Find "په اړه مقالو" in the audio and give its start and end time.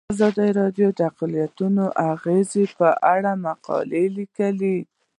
2.79-4.03